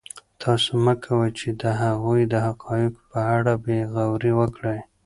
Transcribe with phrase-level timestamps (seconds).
[0.43, 4.79] تاسو مه کوئ چې د هغوی د حقایقو په اړه بې غوري وکړئ.